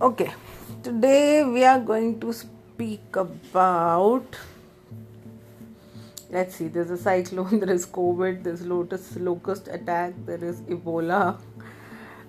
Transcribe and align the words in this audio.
Okay, 0.00 0.32
today 0.84 1.42
we 1.42 1.64
are 1.64 1.80
going 1.80 2.20
to 2.20 2.32
speak 2.32 3.16
about. 3.16 4.36
Let's 6.30 6.54
see, 6.54 6.68
there's 6.68 6.90
a 6.90 6.96
cyclone, 6.96 7.58
there 7.64 7.74
is 7.74 7.84
COVID, 7.84 8.44
there's 8.44 8.64
lotus, 8.64 9.16
locust 9.16 9.66
attack, 9.66 10.14
there 10.24 10.44
is 10.44 10.60
Ebola, 10.60 11.40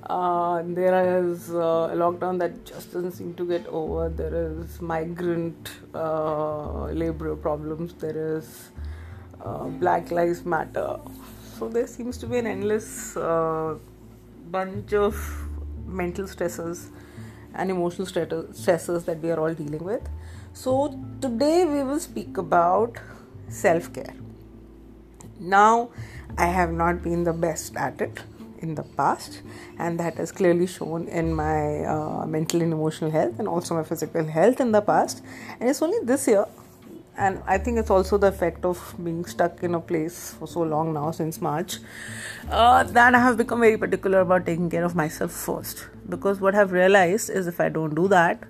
uh, 0.09 0.63
there 0.65 1.21
is 1.23 1.51
uh, 1.51 1.89
a 1.91 1.95
lockdown 1.95 2.39
that 2.39 2.65
just 2.65 2.91
doesn't 2.91 3.11
seem 3.11 3.35
to 3.35 3.45
get 3.45 3.67
over, 3.67 4.09
there 4.09 4.33
is 4.33 4.81
migrant 4.81 5.69
uh, 5.93 6.85
labor 6.85 7.35
problems, 7.35 7.93
there 7.93 8.37
is 8.37 8.71
uh, 9.45 9.65
Black 9.65 10.09
Lives 10.09 10.43
Matter. 10.43 10.99
So 11.59 11.69
there 11.69 11.85
seems 11.85 12.17
to 12.17 12.25
be 12.25 12.39
an 12.39 12.47
endless 12.47 13.15
uh, 13.15 13.77
bunch 14.49 14.93
of 14.93 15.15
mental 15.85 16.27
stresses 16.27 16.89
and 17.53 17.71
emotional 17.71 18.07
stresses 18.07 19.05
that 19.05 19.19
we 19.21 19.31
are 19.31 19.39
all 19.39 19.53
dealing 19.53 19.83
with. 19.83 20.07
So, 20.53 20.99
today 21.21 21.65
we 21.65 21.83
will 21.83 21.99
speak 21.99 22.37
about 22.37 22.97
self 23.47 23.93
care. 23.93 24.13
Now, 25.39 25.89
I 26.37 26.47
have 26.47 26.71
not 26.71 27.01
been 27.01 27.23
the 27.23 27.33
best 27.33 27.75
at 27.75 28.01
it 28.01 28.19
in 28.59 28.75
the 28.75 28.83
past, 28.83 29.41
and 29.77 29.99
that 29.99 30.15
has 30.15 30.31
clearly 30.31 30.67
shown 30.67 31.07
in 31.07 31.33
my 31.33 31.83
uh, 31.85 32.25
mental 32.25 32.61
and 32.61 32.73
emotional 32.73 33.09
health 33.09 33.39
and 33.39 33.47
also 33.47 33.75
my 33.75 33.83
physical 33.83 34.25
health 34.25 34.59
in 34.59 34.71
the 34.71 34.81
past. 34.81 35.23
And 35.59 35.69
it's 35.69 35.81
only 35.81 35.99
this 36.05 36.27
year 36.27 36.45
and 37.19 37.41
I 37.45 37.57
think 37.57 37.77
it's 37.77 37.89
also 37.89 38.17
the 38.17 38.27
effect 38.27 38.65
of 38.65 38.95
being 39.03 39.25
stuck 39.25 39.61
in 39.61 39.75
a 39.75 39.79
place 39.79 40.35
for 40.39 40.47
so 40.47 40.61
long 40.61 40.93
now 40.93 41.11
since 41.11 41.41
March 41.41 41.77
uh, 42.49 42.83
that 42.83 43.13
I 43.13 43.19
have 43.19 43.37
become 43.37 43.59
very 43.59 43.77
particular 43.77 44.21
about 44.21 44.45
taking 44.45 44.69
care 44.69 44.85
of 44.85 44.95
myself 44.95 45.31
first 45.31 45.87
because 46.07 46.39
what 46.39 46.55
I've 46.55 46.71
realized 46.71 47.29
is 47.29 47.47
if 47.47 47.59
I 47.59 47.67
don't 47.69 47.93
do 47.93 48.07
that, 48.07 48.43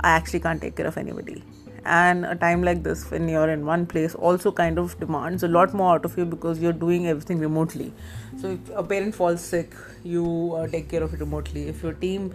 I 0.00 0.10
actually 0.10 0.40
can't 0.40 0.60
take 0.60 0.76
care 0.76 0.86
of 0.86 0.96
anybody. 0.96 1.42
And 1.84 2.24
a 2.26 2.34
time 2.34 2.64
like 2.64 2.82
this, 2.82 3.08
when 3.10 3.28
you're 3.28 3.48
in 3.48 3.64
one 3.64 3.86
place, 3.86 4.14
also 4.16 4.50
kind 4.50 4.76
of 4.76 4.98
demands 4.98 5.44
a 5.44 5.48
lot 5.48 5.72
more 5.72 5.94
out 5.94 6.04
of 6.04 6.18
you 6.18 6.24
because 6.24 6.58
you're 6.58 6.72
doing 6.72 7.06
everything 7.06 7.38
remotely. 7.38 7.92
So, 8.40 8.48
if 8.48 8.70
a 8.70 8.82
parent 8.82 9.14
falls 9.14 9.40
sick, 9.40 9.72
you 10.02 10.54
uh, 10.56 10.66
take 10.66 10.88
care 10.88 11.04
of 11.04 11.14
it 11.14 11.20
remotely. 11.20 11.68
If 11.68 11.84
your 11.84 11.92
team 11.92 12.34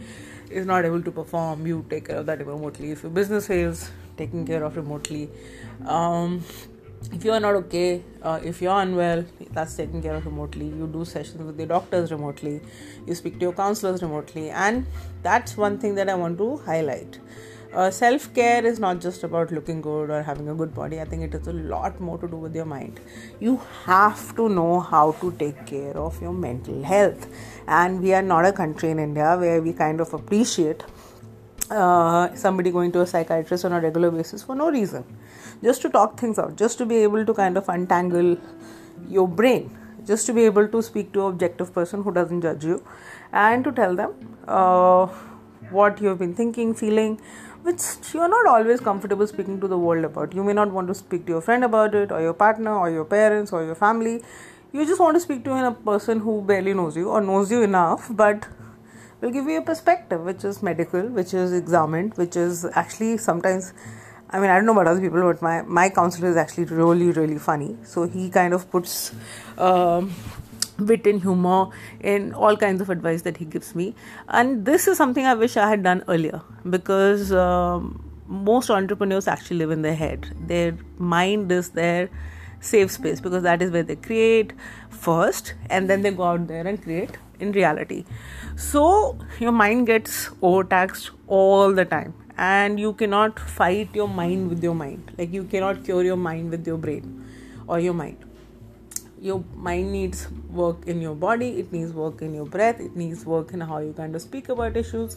is 0.50 0.66
not 0.66 0.86
able 0.86 1.02
to 1.02 1.12
perform, 1.12 1.68
you 1.68 1.86
take 1.90 2.08
care 2.08 2.16
of 2.18 2.28
that 2.28 2.40
remotely. 2.40 2.92
If 2.92 3.04
your 3.04 3.12
business 3.12 3.48
fails, 3.48 3.92
taken 4.22 4.46
care 4.52 4.64
of 4.64 4.78
remotely. 4.84 5.30
Um, 5.86 6.44
if 7.14 7.26
you 7.26 7.32
are 7.36 7.40
not 7.40 7.56
okay, 7.56 8.04
uh, 8.22 8.40
if 8.44 8.62
you're 8.62 8.80
unwell, 8.80 9.26
that's 9.54 9.76
taken 9.76 10.02
care 10.02 10.16
of 10.16 10.26
remotely. 10.26 10.68
You 10.68 10.88
do 10.88 11.04
sessions 11.04 11.42
with 11.44 11.58
the 11.58 11.66
doctors 11.66 12.12
remotely, 12.12 12.62
you 13.08 13.16
speak 13.16 13.40
to 13.40 13.48
your 13.48 13.54
counselors 13.54 14.04
remotely, 14.04 14.50
and 14.50 14.86
that's 15.24 15.58
one 15.58 15.80
thing 15.80 15.96
that 15.96 16.10
I 16.10 16.16
want 16.16 16.38
to 16.38 16.58
highlight. 16.58 17.20
Uh, 17.74 17.90
Self 17.90 18.24
care 18.36 18.66
is 18.66 18.80
not 18.84 19.00
just 19.00 19.24
about 19.24 19.52
looking 19.58 19.82
good 19.82 20.10
or 20.10 20.22
having 20.22 20.50
a 20.50 20.54
good 20.54 20.74
body, 20.76 21.00
I 21.02 21.06
think 21.06 21.24
it 21.24 21.34
is 21.34 21.48
a 21.48 21.54
lot 21.54 22.00
more 22.02 22.18
to 22.18 22.28
do 22.28 22.36
with 22.36 22.54
your 22.54 22.66
mind. 22.66 23.00
You 23.40 23.62
have 23.86 24.36
to 24.36 24.48
know 24.50 24.82
how 24.82 25.14
to 25.22 25.32
take 25.44 25.66
care 25.66 25.98
of 25.98 26.22
your 26.22 26.34
mental 26.34 26.84
health, 26.84 27.28
and 27.68 28.02
we 28.02 28.14
are 28.14 28.22
not 28.22 28.46
a 28.46 28.52
country 28.52 28.92
in 28.92 29.00
India 29.00 29.38
where 29.46 29.62
we 29.62 29.74
kind 29.74 30.02
of 30.02 30.14
appreciate 30.14 30.84
uh, 31.72 32.36
somebody 32.36 32.72
going 32.72 32.92
to 32.92 33.02
a 33.02 33.08
psychiatrist 33.08 33.66
on 33.66 33.74
a 33.74 33.82
regular 33.82 34.12
basis 34.12 34.44
for 34.44 34.56
no 34.56 34.70
reason. 34.70 35.04
Just 35.64 35.82
to 35.84 35.90
talk 35.90 36.20
things 36.20 36.38
out. 36.38 36.56
Just 36.56 36.78
to 36.80 36.86
be 36.86 36.98
able 36.98 37.26
to 37.26 37.34
kind 37.34 37.58
of 37.58 37.70
untangle 37.70 38.38
your 39.10 39.28
brain. 39.28 39.78
Just 40.06 40.26
to 40.26 40.34
be 40.34 40.44
able 40.46 40.68
to 40.68 40.82
speak 40.82 41.14
to 41.14 41.28
an 41.28 41.34
objective 41.34 41.74
person 41.74 42.04
who 42.04 42.12
doesn't 42.12 42.42
judge 42.42 42.66
you. 42.66 42.84
And 43.32 43.64
to 43.64 43.72
tell 43.72 43.96
them 43.96 44.14
uh, 44.48 45.06
what 45.70 46.02
you've 46.02 46.20
been 46.20 46.36
thinking 46.36 46.74
feeling 46.74 47.22
which 47.64 47.82
you're 48.14 48.28
not 48.28 48.48
always 48.48 48.80
comfortable 48.80 49.28
speaking 49.28 49.62
to 49.62 49.68
the 49.68 49.78
world 49.78 50.04
about. 50.04 50.34
You 50.34 50.44
may 50.44 50.54
not 50.54 50.72
want 50.72 50.88
to 50.88 50.96
speak 50.96 51.28
to 51.28 51.34
your 51.34 51.42
friend 51.42 51.64
about 51.64 51.94
it 51.94 52.12
or 52.12 52.20
your 52.20 52.34
partner 52.34 52.76
or 52.76 52.90
your 52.90 53.06
parents 53.06 53.54
or 53.54 53.64
your 53.64 53.76
family. 53.76 54.24
You 54.74 54.84
just 54.86 55.00
want 55.00 55.16
to 55.16 55.20
speak 55.20 55.44
to 55.44 55.54
a 55.54 55.72
person 55.72 56.22
who 56.22 56.42
barely 56.42 56.74
knows 56.74 56.98
you 56.98 57.10
or 57.10 57.22
knows 57.22 57.52
you 57.52 57.62
enough 57.62 58.08
but 58.10 58.48
will 59.22 59.32
give 59.32 59.46
you 59.46 59.58
a 59.60 59.62
perspective 59.62 60.22
which 60.22 60.44
is 60.44 60.62
medical 60.64 61.02
which 61.02 61.34
is 61.34 61.54
examined 61.54 62.14
which 62.16 62.36
is 62.36 62.66
actually 62.74 63.18
sometimes 63.18 63.74
I 64.34 64.40
mean, 64.40 64.50
I 64.50 64.56
don't 64.56 64.66
know 64.66 64.72
about 64.72 64.88
other 64.88 65.02
people, 65.02 65.22
but 65.22 65.42
my, 65.42 65.62
my 65.64 65.90
counselor 65.90 66.30
is 66.30 66.38
actually 66.38 66.64
really, 66.64 67.12
really 67.12 67.38
funny. 67.38 67.76
So 67.84 68.08
he 68.08 68.30
kind 68.30 68.54
of 68.54 68.72
puts 68.72 69.14
um, 69.58 70.14
wit 70.80 71.06
and 71.06 71.22
humor 71.22 71.68
in 72.00 72.34
all 72.34 72.56
kinds 72.56 72.80
of 72.80 72.90
advice 72.90 73.24
that 73.24 73.36
he 73.36 73.44
gives 73.44 73.76
me. 73.76 73.94
And 74.30 74.66
this 74.66 74.88
is 74.88 74.98
something 74.98 75.26
I 75.26 75.34
wish 75.34 75.58
I 75.58 75.68
had 75.68 75.84
done 75.84 76.06
earlier 76.08 76.42
because 76.70 77.34
um, 77.34 78.10
most 78.26 78.70
entrepreneurs 78.70 79.28
actually 79.28 79.58
live 79.58 79.72
in 79.72 79.82
their 79.82 79.96
head. 79.96 80.34
Their 80.48 80.78
mind 80.98 81.52
is 81.52 81.72
their 81.72 82.10
safe 82.62 82.92
space 82.92 83.20
because 83.20 83.44
that 83.44 83.62
is 83.62 83.72
where 83.72 83.84
they 83.84 83.96
create 83.96 84.54
first 84.90 85.54
and 85.70 85.90
then 85.90 86.02
they 86.02 86.12
go 86.12 86.24
out 86.24 86.48
there 86.48 86.66
and 86.66 86.82
create 86.82 87.18
in 87.40 87.52
reality. 87.52 88.06
So 88.56 89.18
your 89.40 89.52
mind 89.52 89.88
gets 89.88 90.30
overtaxed 90.42 91.12
all 91.28 91.74
the 91.74 91.86
time 91.86 92.14
and 92.38 92.80
you 92.80 92.94
cannot 92.94 93.40
fight 93.40 93.94
your 93.94 94.08
mind 94.08 94.50
with 94.50 94.64
your 94.64 94.76
mind. 94.76 95.12
Like 95.18 95.34
you 95.34 95.44
cannot 95.44 95.84
cure 95.84 96.04
your 96.04 96.18
mind 96.18 96.52
with 96.52 96.66
your 96.66 96.78
brain 96.78 97.26
or 97.68 97.80
your 97.80 97.94
mind. 97.94 98.18
Your 99.22 99.44
mind 99.56 99.92
needs 99.92 100.28
work 100.50 100.88
in 100.88 101.00
your 101.00 101.14
body, 101.14 101.50
it 101.60 101.72
needs 101.72 101.94
work 101.94 102.24
in 102.24 102.34
your 102.34 102.46
breath, 102.46 102.80
it 102.80 102.96
needs 102.96 103.24
work 103.24 103.54
in 103.54 103.62
how 103.62 103.78
you 103.78 103.94
kind 103.94 104.16
of 104.16 104.22
speak 104.24 104.50
about 104.50 104.76
issues. 104.76 105.16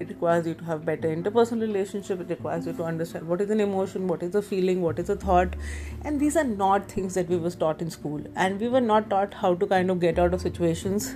It 0.00 0.08
requires 0.08 0.48
you 0.48 0.54
to 0.54 0.64
have 0.64 0.84
better 0.84 1.08
interpersonal 1.08 1.60
relationship, 1.60 2.20
it 2.20 2.30
requires 2.30 2.66
you 2.66 2.72
to 2.72 2.82
understand 2.82 3.28
what 3.28 3.40
is 3.40 3.50
an 3.50 3.60
emotion, 3.60 4.08
what 4.08 4.24
is 4.24 4.34
a 4.34 4.42
feeling, 4.42 4.82
what 4.82 4.98
is 4.98 5.08
a 5.08 5.14
thought. 5.14 5.54
And 6.02 6.18
these 6.18 6.36
are 6.36 6.42
not 6.42 6.90
things 6.90 7.14
that 7.14 7.28
we 7.28 7.36
were 7.36 7.50
taught 7.50 7.80
in 7.80 7.90
school. 7.90 8.20
And 8.34 8.60
we 8.60 8.68
were 8.68 8.80
not 8.80 9.08
taught 9.08 9.34
how 9.34 9.54
to 9.54 9.66
kind 9.66 9.88
of 9.88 10.00
get 10.00 10.18
out 10.18 10.34
of 10.34 10.40
situations 10.40 11.14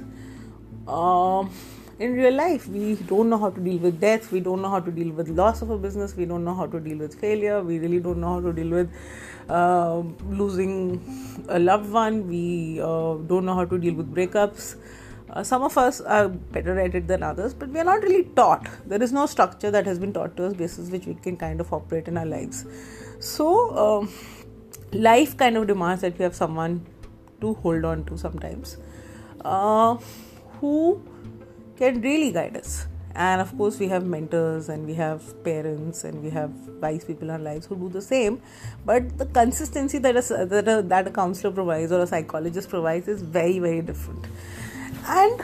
um, 0.86 1.50
in 1.98 2.12
real 2.12 2.34
life 2.34 2.68
we 2.68 2.94
don't 2.94 3.28
know 3.28 3.38
how 3.38 3.50
to 3.50 3.60
deal 3.60 3.78
with 3.78 4.00
death. 4.00 4.30
We 4.30 4.40
don't 4.40 4.62
know 4.62 4.70
how 4.70 4.80
to 4.80 4.90
deal 4.90 5.10
with 5.10 5.28
loss 5.28 5.62
of 5.62 5.70
a 5.70 5.78
business. 5.78 6.16
We 6.16 6.26
don't 6.26 6.44
know 6.44 6.54
how 6.54 6.66
to 6.66 6.80
deal 6.80 6.98
with 6.98 7.18
failure. 7.20 7.60
We 7.62 7.78
really 7.78 7.98
don't 8.00 8.20
know 8.20 8.34
how 8.34 8.40
to 8.40 8.52
deal 8.52 8.70
with 8.70 8.90
uh, 9.48 10.02
losing 10.28 11.02
a 11.48 11.58
loved 11.58 11.90
one. 11.90 12.28
We 12.28 12.80
uh, 12.80 13.14
don't 13.32 13.44
know 13.44 13.54
how 13.54 13.64
to 13.64 13.78
deal 13.78 13.94
with 13.94 14.14
breakups. 14.14 14.76
Uh, 15.30 15.42
some 15.42 15.62
of 15.62 15.76
us 15.76 16.00
are 16.00 16.28
better 16.28 16.78
at 16.80 16.94
it 16.94 17.06
than 17.06 17.22
others 17.22 17.52
but 17.52 17.68
we 17.68 17.78
are 17.80 17.84
not 17.84 18.02
really 18.02 18.24
taught. 18.36 18.66
There 18.86 19.02
is 19.02 19.12
no 19.12 19.26
structure 19.26 19.70
that 19.70 19.84
has 19.86 19.98
been 19.98 20.12
taught 20.12 20.36
to 20.38 20.46
us 20.46 20.54
basis 20.54 20.90
which 20.90 21.04
we 21.04 21.14
can 21.14 21.36
kind 21.36 21.60
of 21.60 21.72
operate 21.72 22.08
in 22.08 22.16
our 22.16 22.24
lives. 22.24 22.64
So 23.20 23.76
um, 23.76 24.12
life 24.92 25.36
kind 25.36 25.56
of 25.56 25.66
demands 25.66 26.02
that 26.02 26.18
we 26.18 26.22
have 26.22 26.34
someone 26.34 26.86
to 27.40 27.54
hold 27.54 27.84
on 27.84 28.04
to 28.04 28.16
sometimes. 28.16 28.78
Uh, 29.44 29.96
who 30.60 31.02
can 31.78 32.00
really 32.00 32.32
guide 32.32 32.56
us. 32.56 32.86
And 33.14 33.40
of 33.40 33.56
course, 33.56 33.78
we 33.80 33.88
have 33.88 34.04
mentors 34.04 34.68
and 34.68 34.86
we 34.86 34.94
have 34.94 35.22
parents 35.42 36.04
and 36.04 36.22
we 36.22 36.30
have 36.30 36.52
wise 36.82 37.04
people 37.04 37.24
in 37.24 37.30
our 37.30 37.38
lives 37.38 37.66
who 37.66 37.76
do 37.76 37.88
the 37.88 38.02
same. 38.02 38.40
But 38.84 39.18
the 39.18 39.26
consistency 39.26 39.98
that 39.98 40.16
a, 40.16 40.46
that 40.46 40.68
a, 40.68 40.82
that 40.82 41.08
a 41.08 41.10
counselor 41.10 41.52
provides 41.52 41.90
or 41.90 42.00
a 42.00 42.06
psychologist 42.06 42.68
provides 42.68 43.08
is 43.08 43.22
very, 43.22 43.58
very 43.58 43.82
different. 43.82 44.26
And 45.06 45.42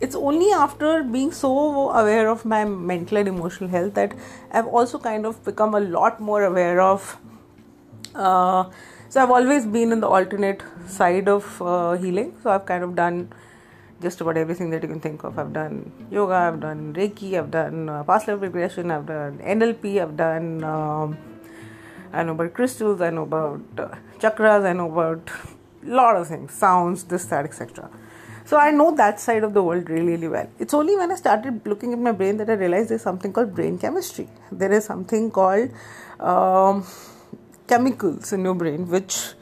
it's 0.00 0.16
only 0.16 0.50
after 0.50 1.04
being 1.04 1.30
so 1.30 1.90
aware 1.90 2.28
of 2.28 2.44
my 2.44 2.64
mental 2.64 3.18
and 3.18 3.28
emotional 3.28 3.70
health 3.70 3.94
that 3.94 4.14
I've 4.50 4.66
also 4.66 4.98
kind 4.98 5.26
of 5.26 5.44
become 5.44 5.74
a 5.74 5.80
lot 5.80 6.20
more 6.20 6.42
aware 6.42 6.80
of. 6.80 7.16
Uh, 8.14 8.64
so 9.08 9.22
I've 9.22 9.30
always 9.30 9.64
been 9.64 9.92
in 9.92 10.00
the 10.00 10.08
alternate 10.08 10.62
side 10.88 11.28
of 11.28 11.62
uh, 11.62 11.92
healing. 11.92 12.36
So 12.42 12.50
I've 12.50 12.66
kind 12.66 12.82
of 12.82 12.96
done 12.96 13.32
just 14.00 14.20
about 14.20 14.36
everything 14.36 14.70
that 14.70 14.82
you 14.82 14.88
can 14.88 15.00
think 15.00 15.24
of. 15.24 15.38
I've 15.38 15.52
done 15.52 15.90
yoga, 16.10 16.34
I've 16.34 16.60
done 16.60 16.94
Reiki, 16.94 17.38
I've 17.38 17.50
done 17.50 17.88
uh, 17.88 18.04
past 18.04 18.28
life 18.28 18.40
regression, 18.40 18.90
I've 18.90 19.06
done 19.06 19.38
NLP, 19.38 20.02
I've 20.02 20.16
done. 20.16 20.64
Um, 20.64 21.18
I 22.12 22.22
know 22.22 22.32
about 22.32 22.54
crystals, 22.54 23.00
I 23.00 23.10
know 23.10 23.22
about 23.22 23.60
uh, 23.78 23.88
chakras, 24.18 24.64
I 24.64 24.72
know 24.72 24.90
about 24.90 25.28
a 25.84 25.86
lot 25.88 26.16
of 26.16 26.28
things, 26.28 26.52
sounds, 26.52 27.04
this, 27.04 27.24
that, 27.26 27.44
etc. 27.44 27.90
So 28.44 28.56
I 28.56 28.70
know 28.70 28.94
that 28.94 29.18
side 29.18 29.42
of 29.42 29.54
the 29.54 29.62
world 29.62 29.90
really, 29.90 30.12
really 30.12 30.28
well. 30.28 30.48
It's 30.58 30.72
only 30.72 30.96
when 30.96 31.10
I 31.10 31.16
started 31.16 31.66
looking 31.66 31.92
at 31.92 31.98
my 31.98 32.12
brain 32.12 32.36
that 32.36 32.48
I 32.48 32.52
realized 32.52 32.90
there's 32.90 33.02
something 33.02 33.32
called 33.32 33.54
brain 33.54 33.76
chemistry. 33.76 34.28
There 34.52 34.72
is 34.72 34.84
something 34.84 35.30
called 35.32 35.70
um, 36.20 36.86
chemicals 37.66 38.32
in 38.32 38.44
your 38.44 38.54
brain 38.54 38.88
which 38.88 39.32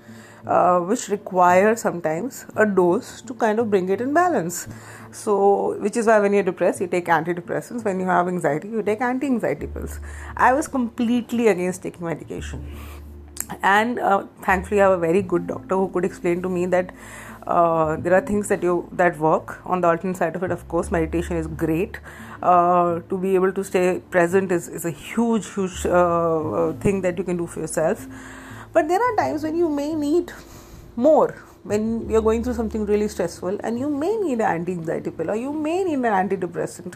uh, 0.47 0.81
which 0.81 1.09
require 1.09 1.75
sometimes 1.77 2.47
a 2.57 2.67
dose 2.67 3.23
to 3.23 3.35
kind 3.35 3.59
of 3.59 3.71
bring 3.71 3.89
it 3.89 4.01
in 4.01 4.13
balance. 4.13 4.69
So, 5.11 5.79
which 5.81 5.97
is 5.97 6.07
why 6.07 6.19
when 6.21 6.33
you're 6.33 6.43
depressed, 6.43 6.81
you 6.81 6.87
take 6.87 7.07
antidepressants. 7.07 7.85
When 7.85 8.01
you 8.01 8.07
have 8.07 8.29
anxiety, 8.29 8.69
you 8.69 8.83
take 8.83 9.01
anti 9.01 9.27
anxiety 9.27 9.67
pills. 9.67 10.01
I 10.37 10.53
was 10.53 10.69
completely 10.69 11.49
against 11.49 11.83
taking 11.83 12.05
medication. 12.05 12.77
And 13.63 13.99
uh, 13.99 14.25
thankfully, 14.43 14.81
I 14.81 14.85
have 14.85 14.99
a 14.99 14.99
very 14.99 15.23
good 15.23 15.47
doctor 15.47 15.77
who 15.77 15.89
could 15.91 16.05
explain 16.05 16.43
to 16.43 16.49
me 16.49 16.67
that 16.67 16.93
uh, 17.47 17.97
there 17.97 18.15
are 18.15 18.21
things 18.23 18.49
that 18.49 18.63
you 18.63 18.89
that 18.93 19.19
work 19.19 19.61
on 19.67 19.83
the 19.83 19.89
alternate 19.89 20.17
side 20.17 20.35
of 20.35 20.43
it 20.43 20.51
of 20.51 20.67
course 20.67 20.91
meditation 20.91 21.37
is 21.37 21.47
great 21.47 21.99
uh, 22.43 23.01
to 23.11 23.19
be 23.19 23.35
able 23.35 23.53
to 23.53 23.63
stay 23.63 24.01
present 24.11 24.51
is, 24.51 24.67
is 24.69 24.87
a 24.87 24.91
huge 24.91 25.53
huge 25.53 25.85
uh, 25.85 25.91
uh, 25.91 26.73
thing 26.75 27.03
that 27.03 27.19
you 27.19 27.25
can 27.25 27.37
do 27.37 27.47
for 27.47 27.61
yourself 27.61 28.07
but 28.75 28.89
there 28.89 29.03
are 29.07 29.17
times 29.17 29.43
when 29.43 29.57
you 29.57 29.69
may 29.69 29.95
need 29.95 30.33
more 30.97 31.35
when 31.63 32.09
you're 32.11 32.21
going 32.21 32.45
through 32.45 32.55
something 32.55 32.85
really 32.85 33.09
stressful 33.09 33.59
and 33.65 33.79
you 33.79 33.89
may 33.89 34.15
need 34.17 34.41
an 34.41 34.51
anti-anxiety 34.57 35.11
pill 35.11 35.31
or 35.31 35.37
you 35.37 35.53
may 35.53 35.83
need 35.83 35.95
an 35.95 36.29
antidepressant. 36.29 36.95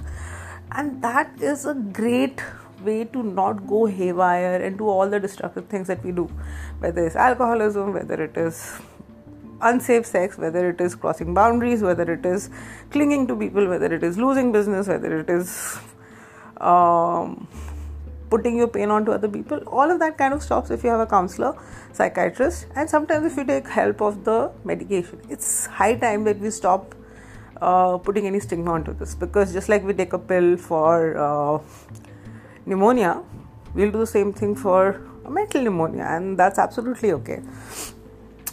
And 0.73 1.01
that 1.01 1.31
is 1.41 1.65
a 1.65 1.73
great 1.73 2.43
way 2.83 3.05
to 3.05 3.23
not 3.23 3.67
go 3.67 3.87
haywire 3.87 4.63
and 4.63 4.77
do 4.77 4.87
all 4.87 5.09
the 5.09 5.19
destructive 5.19 5.67
things 5.69 5.87
that 5.89 6.05
we 6.05 6.13
do 6.13 6.31
whether 6.79 7.05
it's 7.05 7.17
alcoholism 7.17 7.95
whether 7.95 8.23
it 8.23 8.37
is 8.37 8.79
unsafe 9.61 10.07
sex, 10.07 10.39
whether 10.39 10.69
it 10.71 10.81
is 10.81 10.95
crossing 10.95 11.35
boundaries, 11.35 11.83
whether 11.83 12.11
it 12.13 12.25
is 12.25 12.51
clinging 12.91 13.27
to 13.27 13.37
people, 13.37 13.67
whether 13.67 13.93
it 13.93 14.03
is 14.03 14.19
losing 14.19 14.53
business, 14.53 14.89
whether 14.89 15.19
it 15.19 15.31
is 15.31 15.79
um, 16.59 17.49
putting 18.31 18.57
your 18.57 18.69
pain 18.69 18.91
onto 18.91 19.13
other 19.13 19.29
people, 19.29 19.59
all 19.67 19.91
of 19.91 19.99
that 20.01 20.19
kind 20.19 20.35
of 20.35 20.43
stops 20.43 20.71
if 20.71 20.85
you 20.85 20.91
have 20.91 21.01
a 21.01 21.07
counselor, 21.07 21.57
psychiatrist, 21.93 22.67
and 22.75 22.89
sometimes 22.89 23.33
if 23.33 23.37
you 23.37 23.45
take 23.45 23.69
help 23.69 24.01
of 24.01 24.25
the 24.25 24.51
medication. 24.65 25.21
It's 25.29 25.67
high 25.67 25.95
time 25.95 26.25
that 26.25 26.39
we 26.39 26.51
stop 26.51 26.95
uh, 27.61 27.99
putting 27.99 28.27
any 28.27 28.41
stigma 28.41 28.73
onto 28.73 28.95
this 28.95 29.15
because 29.15 29.53
just 29.53 29.69
like 29.69 29.83
we 29.85 29.93
take 29.93 30.13
a 30.13 30.19
pill 30.19 30.57
for 30.57 31.17
uh, 31.17 31.59
pneumonia, 32.67 33.23
we'll 33.75 33.91
do 33.91 33.99
the 33.99 34.07
same 34.07 34.33
thing 34.33 34.55
for 34.55 35.01
mental 35.29 35.63
pneumonia, 35.63 36.05
and 36.05 36.39
that's 36.39 36.59
absolutely 36.59 37.13
okay 37.13 37.43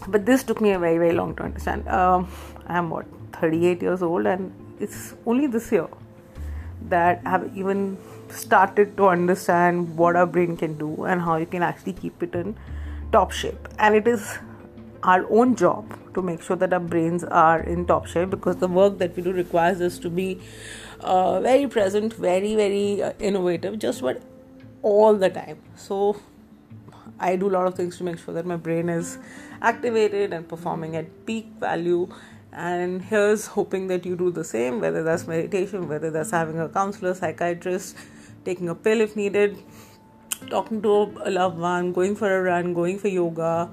but 0.07 0.25
this 0.25 0.43
took 0.43 0.61
me 0.61 0.71
a 0.71 0.79
very 0.79 0.97
very 0.97 1.13
long 1.13 1.35
to 1.35 1.43
understand 1.43 1.87
um, 1.87 2.27
i 2.67 2.77
am 2.77 2.89
what 2.89 3.05
38 3.33 3.81
years 3.81 4.01
old 4.01 4.25
and 4.25 4.51
it's 4.79 5.15
only 5.25 5.47
this 5.47 5.71
year 5.71 5.87
that 6.89 7.21
i 7.25 7.29
have 7.29 7.49
even 7.55 7.97
started 8.29 8.97
to 8.97 9.07
understand 9.07 9.97
what 9.97 10.15
our 10.15 10.25
brain 10.25 10.57
can 10.57 10.77
do 10.77 11.03
and 11.05 11.21
how 11.21 11.37
you 11.37 11.45
can 11.45 11.63
actually 11.63 11.93
keep 11.93 12.21
it 12.23 12.35
in 12.35 12.55
top 13.11 13.31
shape. 13.31 13.67
And 13.79 13.95
it 13.95 14.07
is 14.07 14.37
our 15.03 15.25
own 15.29 15.55
job 15.55 15.97
to 16.13 16.21
make 16.21 16.41
sure 16.41 16.55
that 16.55 16.73
our 16.73 16.79
brains 16.79 17.23
are 17.23 17.59
in 17.61 17.85
top 17.85 18.07
shape 18.07 18.29
because 18.29 18.57
the 18.57 18.67
work 18.67 18.97
that 18.97 19.15
we 19.15 19.23
do 19.23 19.31
requires 19.31 19.81
us 19.81 19.99
to 19.99 20.09
be 20.09 20.39
uh, 21.01 21.39
very 21.41 21.67
present 21.67 22.13
very 22.13 22.55
very 22.55 23.03
uh, 23.03 23.11
innovative 23.19 23.77
just 23.77 24.01
what 24.01 24.21
all 24.81 25.15
the 25.15 25.29
time. 25.29 25.59
So 25.75 26.17
i 27.19 27.35
do 27.35 27.47
a 27.49 27.53
lot 27.55 27.65
of 27.65 27.75
things 27.75 27.97
to 27.97 28.03
make 28.03 28.17
sure 28.19 28.33
that 28.33 28.45
my 28.45 28.57
brain 28.57 28.89
is 28.89 29.17
activated 29.61 30.33
and 30.33 30.47
performing 30.47 30.95
at 30.95 31.25
peak 31.25 31.45
value. 31.59 32.07
And 32.51 33.01
here's 33.01 33.47
hoping 33.47 33.87
that 33.87 34.05
you 34.05 34.15
do 34.15 34.31
the 34.31 34.43
same 34.43 34.79
whether 34.79 35.03
that's 35.03 35.27
meditation 35.27 35.87
whether 35.87 36.09
that's 36.09 36.31
having 36.31 36.59
a 36.59 36.69
counselor 36.69 37.13
psychiatrist 37.13 37.97
taking 38.45 38.69
a 38.69 38.75
pill 38.75 39.01
if 39.01 39.15
needed 39.15 39.57
talking 40.49 40.81
to 40.81 40.93
a 41.23 41.31
loved 41.31 41.57
one 41.57 41.91
going 41.93 42.15
for 42.15 42.31
a 42.37 42.41
run 42.43 42.73
going 42.73 42.97
for 42.99 43.07
yoga 43.07 43.69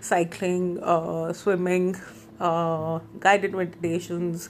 cycling 0.00 0.78
uh, 0.82 1.32
swimming 1.32 1.96
uh, 2.40 2.98
guided 3.20 3.54
meditations 3.54 4.48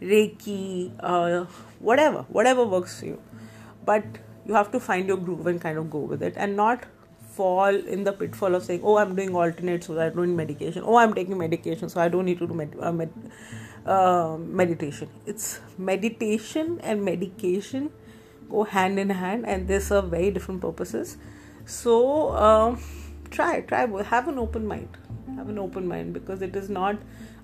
reiki 0.00 0.92
uh, 1.00 1.44
whatever 1.78 2.22
whatever 2.38 2.64
works 2.64 2.98
for 3.00 3.06
you 3.06 3.20
but 3.84 4.04
you 4.46 4.54
have 4.54 4.70
to 4.72 4.80
find 4.80 5.08
your 5.08 5.16
groove 5.16 5.46
and 5.46 5.60
kind 5.60 5.78
of 5.78 5.90
go 5.90 5.98
with 5.98 6.22
it 6.22 6.34
and 6.36 6.56
not 6.56 6.84
fall 7.36 7.74
in 7.96 8.04
the 8.04 8.12
pitfall 8.12 8.54
of 8.54 8.64
saying, 8.64 8.80
"Oh, 8.84 8.96
I'm 8.98 9.14
doing 9.14 9.34
alternate, 9.34 9.84
so 9.84 9.98
I 10.00 10.08
don't 10.10 10.28
need 10.28 10.36
medication. 10.36 10.82
Oh, 10.84 10.96
I'm 10.96 11.14
taking 11.14 11.38
medication, 11.38 11.88
so 11.88 12.00
I 12.00 12.08
don't 12.08 12.26
need 12.30 12.38
to 12.40 12.46
do 12.46 12.54
med- 12.54 12.76
uh, 12.80 12.92
med- 12.92 13.30
uh, 13.86 14.36
meditation." 14.62 15.08
It's 15.26 15.60
meditation 15.78 16.78
and 16.82 17.04
medication 17.04 17.90
go 18.52 18.64
hand 18.64 18.98
in 18.98 19.10
hand, 19.10 19.46
and 19.46 19.68
they 19.68 19.80
serve 19.80 20.10
very 20.16 20.30
different 20.30 20.60
purposes. 20.60 21.16
So 21.64 22.28
uh, 22.28 22.76
try, 23.30 23.60
try, 23.62 23.86
have 24.02 24.28
an 24.28 24.38
open 24.38 24.66
mind, 24.66 24.88
have 25.36 25.48
an 25.48 25.58
open 25.58 25.88
mind 25.88 26.12
because 26.12 26.42
it 26.42 26.56
is 26.56 26.68
not 26.68 26.98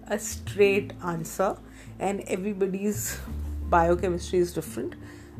a 0.06 0.19
straight 0.19 0.93
answer, 1.05 1.56
and 1.99 2.20
everybody's 2.38 3.19
biochemistry 3.70 4.38
is 4.38 4.52
different 4.52 4.94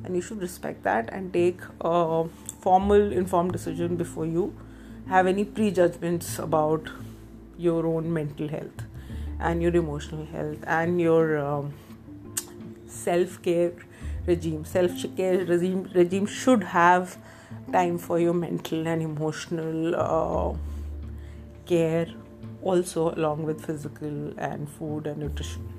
and 0.05 0.15
you 0.15 0.23
should 0.23 0.41
respect 0.41 0.82
that 0.85 1.09
and 1.12 1.32
take 1.32 1.61
a 1.81 2.25
formal 2.61 3.12
informed 3.12 3.53
decision 3.53 3.97
before 3.97 4.26
you 4.26 4.55
have 5.09 5.26
any 5.26 5.44
prejudgments 5.44 6.38
about 6.38 6.91
your 7.56 7.87
own 7.87 8.12
mental 8.12 8.49
health 8.49 8.82
and 9.41 9.62
your 9.62 9.75
emotional 9.75 10.25
health 10.26 10.59
and 10.67 11.00
your 11.00 11.38
um, 11.38 11.73
self-care 12.87 13.73
regime 14.31 14.65
self-care 14.65 15.45
regime 15.53 15.83
regime 15.95 16.27
should 16.27 16.65
have 16.65 17.17
time 17.73 17.99
for 18.07 18.19
your 18.21 18.35
mental 18.35 18.87
and 18.87 19.03
emotional 19.03 19.95
uh, 19.97 20.53
care 21.67 22.07
also 22.63 23.11
along 23.15 23.45
with 23.45 23.65
physical 23.65 24.33
and 24.39 24.69
food 24.69 25.07
and 25.07 25.19
nutrition 25.19 25.78